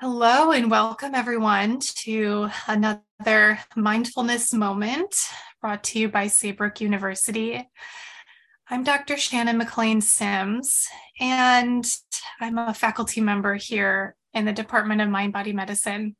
[0.00, 5.14] Hello, and welcome everyone to another mindfulness moment
[5.60, 7.68] brought to you by Saybrook University.
[8.70, 9.18] I'm Dr.
[9.18, 10.88] Shannon McLean Sims,
[11.20, 11.84] and
[12.40, 16.16] I'm a faculty member here in the Department of Mind Body Medicine.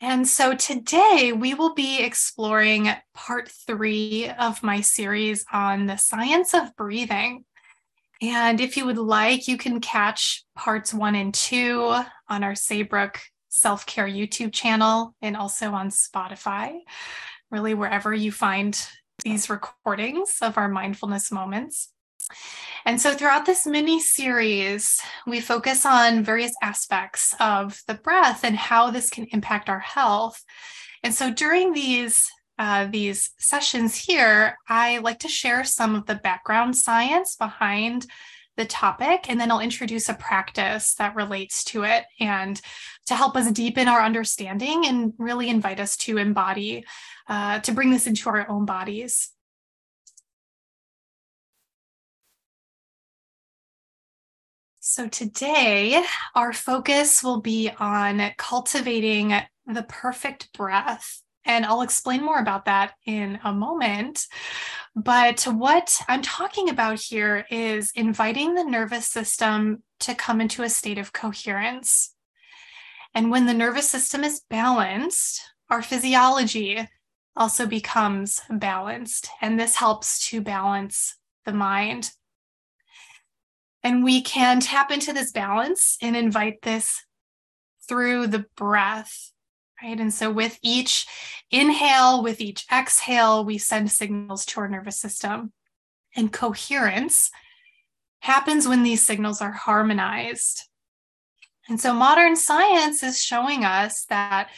[0.00, 6.54] And so today we will be exploring part three of my series on the science
[6.54, 7.44] of breathing.
[8.22, 13.20] And if you would like, you can catch parts one and two on our Saybrook
[13.48, 16.78] Self Care YouTube channel and also on Spotify,
[17.50, 18.78] really wherever you find
[19.22, 21.90] these recordings of our mindfulness moments.
[22.84, 28.56] And so, throughout this mini series, we focus on various aspects of the breath and
[28.56, 30.42] how this can impact our health.
[31.02, 36.14] And so, during these uh, these sessions here, I like to share some of the
[36.14, 38.06] background science behind
[38.56, 42.60] the topic, and then I'll introduce a practice that relates to it and
[43.06, 46.84] to help us deepen our understanding and really invite us to embody,
[47.28, 49.30] uh, to bring this into our own bodies.
[54.80, 56.02] So, today,
[56.34, 59.34] our focus will be on cultivating
[59.66, 64.26] the perfect breath and I'll explain more about that in a moment.
[64.94, 70.68] But what I'm talking about here is inviting the nervous system to come into a
[70.68, 72.14] state of coherence.
[73.14, 76.86] And when the nervous system is balanced, our physiology
[77.36, 79.28] also becomes balanced.
[79.40, 82.10] And this helps to balance the mind.
[83.82, 87.04] And we can tap into this balance and invite this
[87.88, 89.30] through the breath
[89.82, 89.98] right?
[89.98, 91.06] And so with each
[91.50, 95.52] inhale, with each exhale, we send signals to our nervous system.
[96.14, 97.30] And coherence
[98.20, 100.62] happens when these signals are harmonized.
[101.68, 104.50] And so modern science is showing us that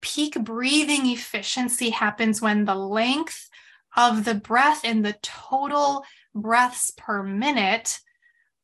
[0.00, 3.48] peak breathing efficiency happens when the length
[3.96, 6.04] of the breath and the total
[6.34, 7.98] breaths per minute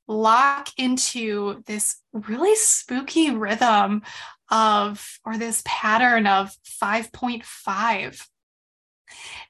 [0.07, 4.03] lock into this really spooky rhythm
[4.51, 8.27] of, or this pattern of 5.5.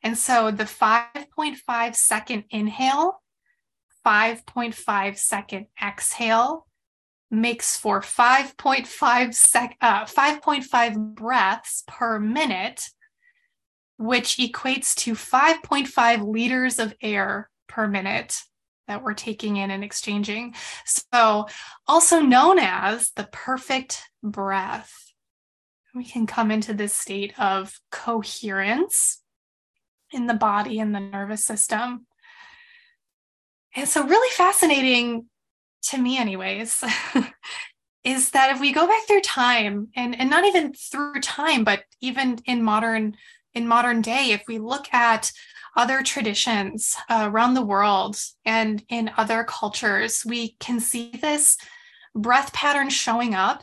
[0.03, 3.23] And so the 5.5 second inhale,
[4.07, 6.67] 5.5 second exhale
[7.31, 12.89] makes for 5.5 sec, uh, 5.5 breaths per minute,
[13.99, 18.43] which equates to 5.5 liters of air per minute
[18.91, 20.55] that we're taking in and exchanging.
[20.85, 21.47] So,
[21.87, 24.93] also known as the perfect breath.
[25.95, 29.23] We can come into this state of coherence
[30.13, 32.07] in the body and the nervous system.
[33.77, 35.27] And so, really fascinating
[35.85, 36.83] to me, anyways,
[38.05, 41.85] is that if we go back through time and, and not even through time, but
[42.01, 43.17] even in modern
[43.55, 45.33] in modern day, if we look at
[45.77, 51.57] other traditions uh, around the world and in other cultures, we can see this
[52.15, 53.63] breath pattern showing up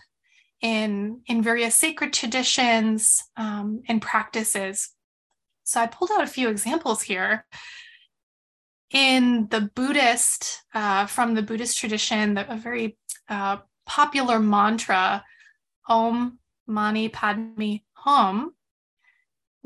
[0.62, 4.90] in, in various sacred traditions um, and practices.
[5.64, 7.46] So I pulled out a few examples here.
[8.92, 12.98] In the Buddhist, uh, from the Buddhist tradition, the, a very
[13.28, 15.24] uh, popular mantra,
[15.90, 18.54] Om Mani Padme Hum,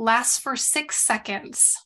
[0.01, 1.78] lasts for six seconds.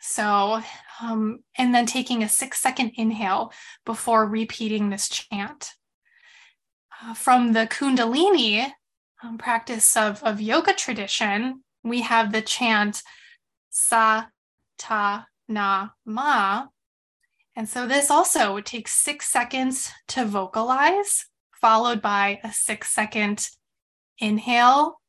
[0.00, 0.60] So,
[1.00, 3.52] um, and then taking a six second inhale
[3.84, 5.70] before repeating this chant.
[7.02, 8.70] Uh, from the Kundalini
[9.22, 13.02] um, practice of, of yoga tradition, we have the chant
[13.70, 14.26] Sa
[14.78, 16.66] Ta Na Ma.
[17.54, 21.26] And so this also takes six seconds to vocalize,
[21.60, 23.48] followed by a six second
[24.18, 25.00] inhale,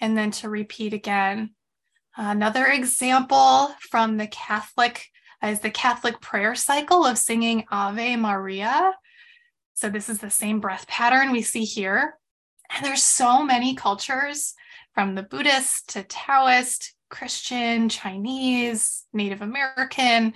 [0.00, 1.55] and then to repeat again.
[2.16, 5.06] Another example from the Catholic
[5.42, 8.94] uh, is the Catholic prayer cycle of singing Ave Maria.
[9.74, 12.18] So this is the same breath pattern we see here.
[12.70, 14.54] And there's so many cultures
[14.94, 20.32] from the Buddhist to Taoist, Christian, Chinese, Native American,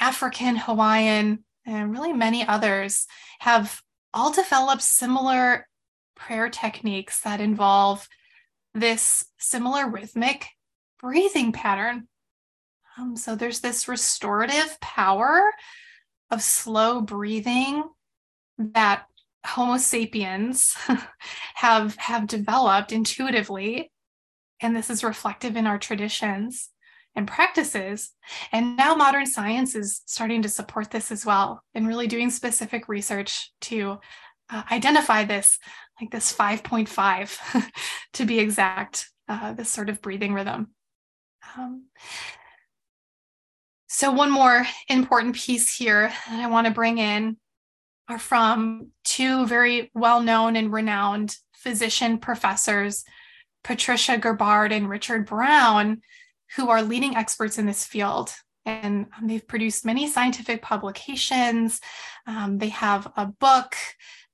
[0.00, 3.06] African, Hawaiian, and really many others
[3.38, 3.80] have
[4.12, 5.68] all developed similar
[6.16, 8.08] prayer techniques that involve
[8.74, 10.48] this similar rhythmic
[11.04, 12.08] breathing pattern.
[12.96, 15.52] Um, so there's this restorative power
[16.30, 17.84] of slow breathing
[18.56, 19.04] that
[19.44, 20.74] Homo sapiens
[21.56, 23.92] have have developed intuitively,
[24.62, 26.70] and this is reflective in our traditions
[27.14, 28.12] and practices.
[28.50, 32.88] And now modern science is starting to support this as well, and really doing specific
[32.88, 33.98] research to
[34.48, 35.58] uh, identify this
[36.00, 37.70] like this 5.5
[38.14, 40.70] to be exact, uh, this sort of breathing rhythm.
[41.56, 41.86] Um,
[43.86, 47.36] so, one more important piece here that I want to bring in
[48.08, 53.04] are from two very well known and renowned physician professors,
[53.62, 56.02] Patricia Gerbarg and Richard Brown,
[56.56, 58.34] who are leading experts in this field.
[58.66, 61.80] And um, they've produced many scientific publications.
[62.26, 63.76] Um, they have a book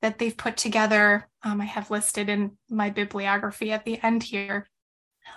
[0.03, 1.29] that they've put together.
[1.43, 4.69] Um, I have listed in my bibliography at the end here.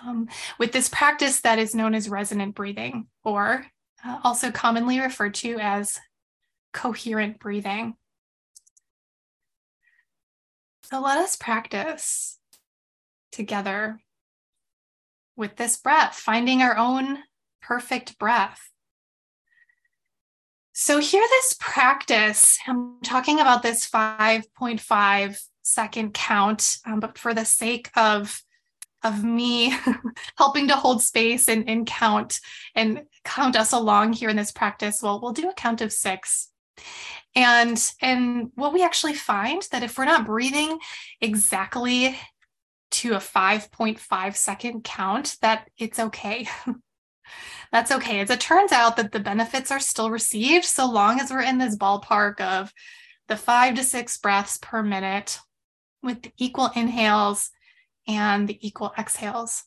[0.04, 0.28] Um,
[0.58, 3.66] with this practice that is known as resonant breathing, or
[4.04, 5.98] uh, also commonly referred to as
[6.72, 7.94] coherent breathing.
[10.90, 12.38] So let us practice
[13.32, 14.00] together
[15.36, 17.18] with this breath, finding our own
[17.62, 18.70] perfect breath.
[20.76, 27.44] So, here, this practice, I'm talking about this 5.5 second count, um, but for the
[27.44, 28.42] sake of
[29.04, 29.74] of me
[30.38, 32.40] helping to hold space and, and count
[32.74, 36.50] and count us along here in this practice, well, we'll do a count of six.
[37.36, 40.78] And and what we actually find that if we're not breathing
[41.20, 42.16] exactly
[42.92, 46.48] to a 5.5 second count, that it's okay.
[47.72, 48.20] That's okay.
[48.20, 51.58] As it turns out that the benefits are still received so long as we're in
[51.58, 52.72] this ballpark of
[53.26, 55.40] the five to six breaths per minute
[56.02, 57.50] with equal inhales
[58.06, 59.64] and the equal exhales.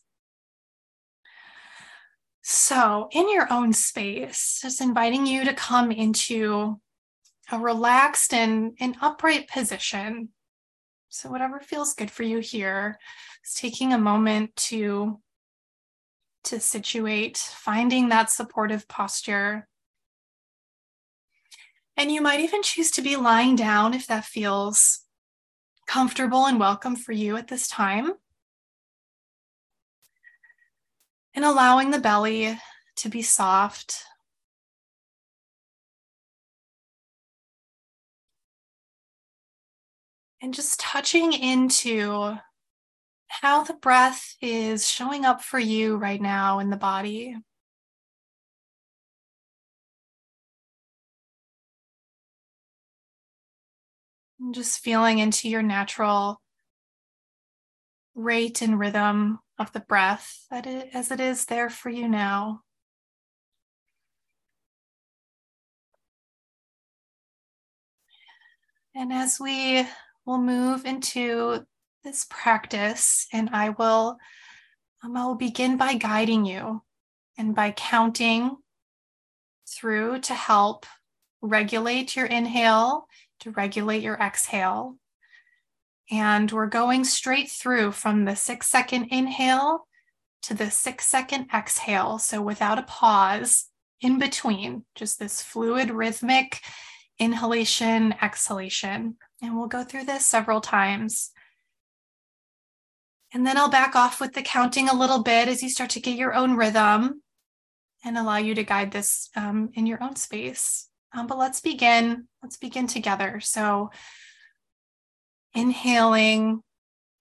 [2.42, 6.80] So, in your own space, just inviting you to come into
[7.52, 10.30] a relaxed and an upright position.
[11.10, 12.98] So, whatever feels good for you here,
[13.44, 15.20] is taking a moment to,
[16.44, 19.68] to situate, finding that supportive posture.
[21.98, 25.00] And you might even choose to be lying down if that feels
[25.86, 28.12] comfortable and welcome for you at this time.
[31.34, 32.58] And allowing the belly
[32.96, 34.04] to be soft
[40.40, 42.36] and just touching into
[43.28, 47.36] how the breath is showing up for you right now in the body.
[54.40, 56.40] And just feeling into your natural
[58.14, 62.62] rate and rhythm of the breath as it is there for you now.
[68.94, 69.86] And as we
[70.24, 71.64] we'll move into
[72.04, 74.18] this practice and I will
[75.02, 76.82] um, I will begin by guiding you
[77.36, 78.56] and by counting
[79.68, 80.86] through to help
[81.40, 83.06] regulate your inhale,
[83.40, 84.96] to regulate your exhale.
[86.10, 89.86] And we're going straight through from the six second inhale
[90.42, 92.18] to the six second exhale.
[92.18, 93.66] So without a pause
[94.00, 96.60] in between, just this fluid, rhythmic
[97.18, 99.16] inhalation, exhalation.
[99.42, 101.30] And we'll go through this several times.
[103.32, 106.00] And then I'll back off with the counting a little bit as you start to
[106.00, 107.22] get your own rhythm
[108.04, 110.88] and allow you to guide this um, in your own space.
[111.14, 112.28] Um, but let's begin.
[112.42, 113.40] Let's begin together.
[113.40, 113.90] So,
[115.54, 116.62] inhaling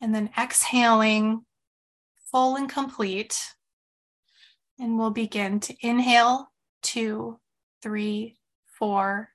[0.01, 1.45] and then exhaling,
[2.31, 3.54] full and complete.
[4.80, 6.52] And we'll begin to inhale
[6.83, 7.40] two,
[7.81, 8.37] three,
[8.78, 9.30] four,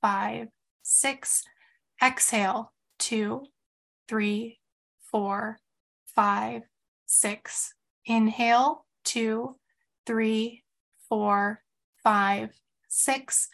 [0.00, 0.48] five,
[0.82, 1.44] six,
[2.02, 3.44] Exhale, two,
[4.08, 4.58] three,
[5.12, 5.60] four,
[6.04, 6.62] five,
[7.06, 7.74] six.
[8.06, 9.54] Inhale, two,
[10.04, 10.64] three,
[11.08, 11.62] four,
[12.02, 12.50] five,
[12.88, 13.48] six.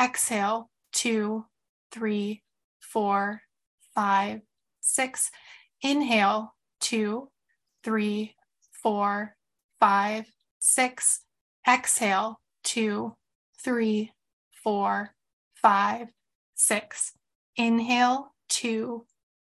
[0.00, 1.44] Exhale, two,
[1.92, 2.42] three,
[2.80, 3.42] four,
[3.94, 4.40] five,
[4.80, 5.30] six.
[5.82, 7.30] Inhale, two,
[7.82, 8.34] three,
[8.70, 9.36] four,
[9.78, 10.26] five,
[10.58, 11.20] six.
[11.68, 13.14] Exhale, two,
[13.62, 14.12] three,
[14.62, 15.14] four,
[15.54, 16.08] five,
[16.54, 17.12] six.
[17.56, 19.06] Inhale, two,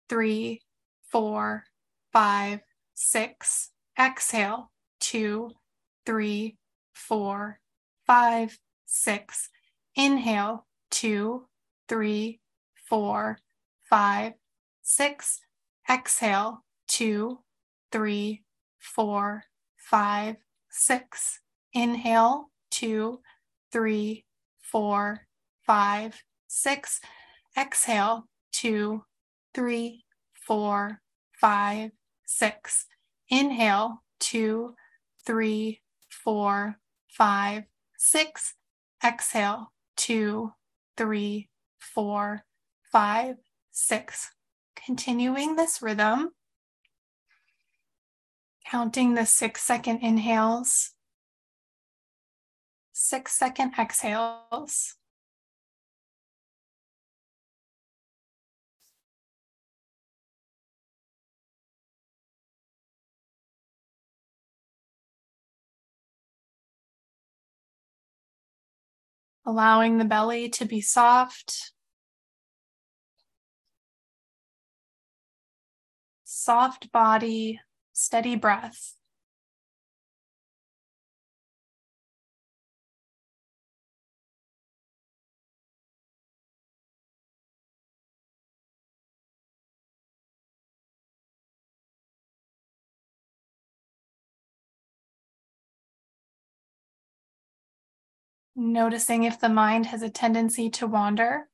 [0.08, 0.60] three,
[1.02, 1.64] four,
[2.12, 2.60] five,
[2.94, 3.70] six.
[3.98, 4.70] Exhale,
[5.00, 5.50] two,
[6.06, 6.56] three,
[6.92, 7.60] four,
[8.06, 9.48] five, six.
[9.96, 11.46] Inhale, two,
[11.88, 12.40] three,
[12.88, 13.38] four,
[13.90, 14.34] five,
[14.82, 15.40] six.
[15.90, 17.40] Exhale, two,
[17.90, 18.44] three,
[18.78, 19.42] four,
[19.76, 20.36] five,
[20.70, 21.40] six.
[21.74, 23.20] Inhale, two,
[23.72, 24.24] three,
[24.62, 25.26] four,
[25.66, 27.00] five, six.
[27.58, 29.02] Exhale, two,
[29.54, 31.00] three, four,
[31.32, 31.90] five,
[32.24, 32.86] six.
[33.28, 34.74] Inhale, two,
[35.26, 36.78] three, four,
[37.08, 37.64] five,
[37.98, 38.54] six.
[39.04, 40.52] Exhale, two,
[40.96, 42.44] three, four,
[42.92, 43.36] five,
[43.70, 44.30] six.
[44.76, 46.30] continuing this rhythm,
[48.66, 50.94] counting the six second inhales,
[52.92, 54.96] six second exhales.
[69.46, 71.72] allowing the belly to be soft.
[76.42, 77.60] Soft body,
[77.92, 78.94] steady breath.
[98.56, 101.49] Noticing if the mind has a tendency to wander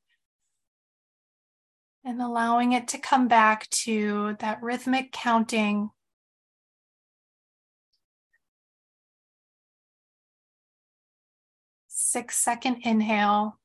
[2.06, 5.90] and allowing it to come back to that rhythmic counting.
[11.88, 13.58] Six second inhale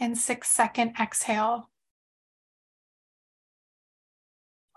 [0.00, 1.68] and six second exhale,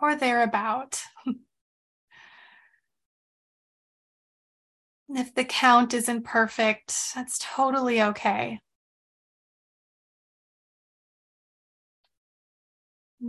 [0.02, 1.02] or thereabout.
[5.14, 8.62] If the count isn't perfect, that's totally okay.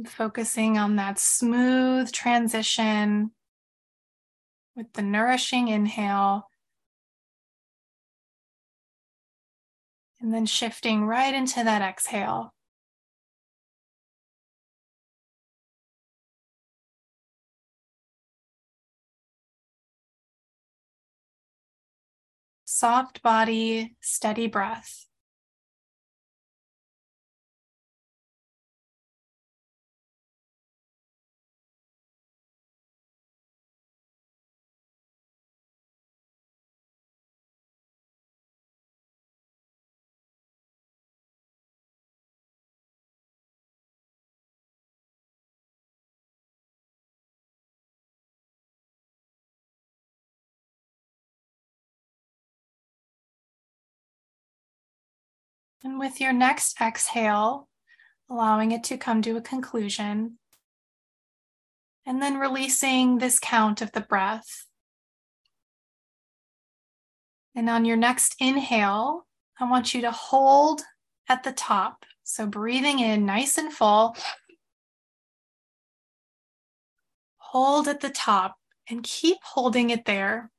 [0.07, 3.33] Focusing on that smooth transition
[4.75, 6.49] with the nourishing inhale.
[10.21, 12.55] And then shifting right into that exhale.
[22.83, 25.07] soft body, steady breath.
[55.85, 57.69] And with your next exhale,
[58.31, 60.39] allowing it to come to a conclusion.
[62.07, 64.67] And then releasing this count of the breath.
[67.55, 69.27] And on your next inhale,
[69.61, 70.83] I want you to hold
[71.29, 72.05] at the top.
[72.25, 74.17] So breathing in nice and full.
[77.39, 78.57] Hold at the top
[78.89, 80.51] and keep holding it there.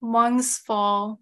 [0.00, 1.20] Lungs full,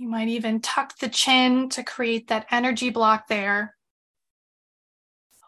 [0.00, 3.76] You might even tuck the chin to create that energy block there.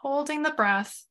[0.03, 1.07] Holding the breath.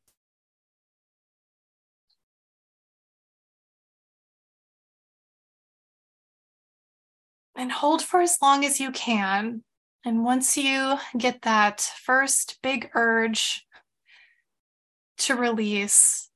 [7.56, 9.64] And hold for as long as you can.
[10.06, 13.66] And once you get that first big urge
[15.18, 16.30] to release,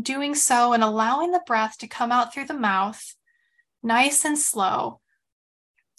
[0.00, 3.14] doing so and allowing the breath to come out through the mouth,
[3.82, 5.02] nice and slow,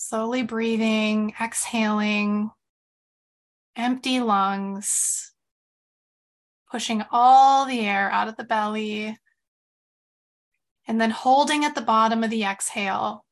[0.02, 2.52] Slowly breathing, exhaling,
[3.76, 5.34] empty lungs,
[6.72, 9.20] pushing all the air out of the belly,
[10.88, 13.26] and then holding at the bottom of the exhale.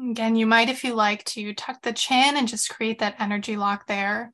[0.00, 3.56] Again, you might, if you like, to tuck the chin and just create that energy
[3.56, 4.32] lock there,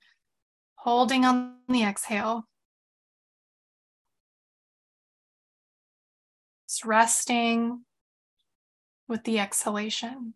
[0.75, 2.47] holding on the exhale.
[6.69, 7.87] Just resting,
[9.09, 10.35] with the exhalation.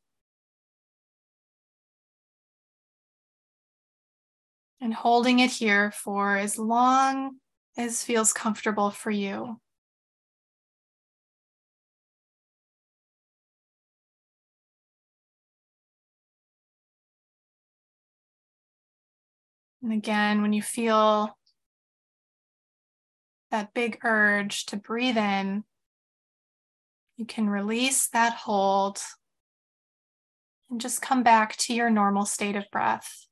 [4.81, 7.37] And holding it here for as long
[7.77, 9.61] as feels comfortable for you.
[19.83, 21.37] And again, when you feel
[23.51, 25.65] that big urge to breathe in,
[27.23, 29.01] you can release that hold
[30.69, 33.29] and just come back to your normal state of breath.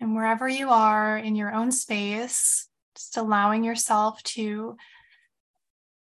[0.00, 4.76] And wherever you are in your own space, just allowing yourself to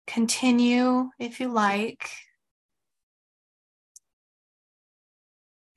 [0.05, 2.11] continue if you like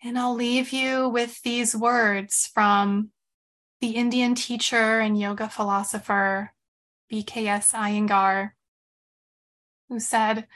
[0.06, 3.10] And I'll leave you with these words from
[3.80, 6.52] the Indian teacher and yoga philosopher
[7.12, 8.50] BKS Iyengar,
[9.88, 10.46] who said,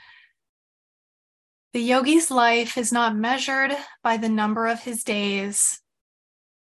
[1.73, 5.81] The yogi's life is not measured by the number of his days,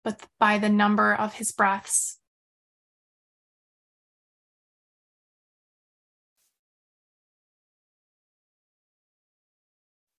[0.04, 2.20] but by the number of his breaths.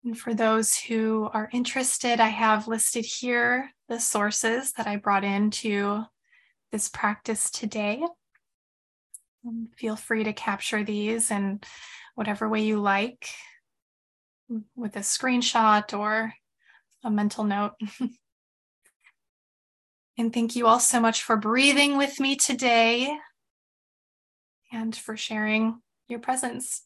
[0.05, 5.25] And for those who are interested, I have listed here the sources that I brought
[5.25, 6.05] into
[6.73, 8.03] this practice today.
[9.47, 11.61] Um, feel free to capture these in
[12.15, 13.29] whatever way you like
[14.77, 16.35] with a screenshot or
[17.03, 17.73] a mental note.
[20.19, 23.17] and thank you all so much for breathing with me today
[24.71, 26.83] and for sharing your presence.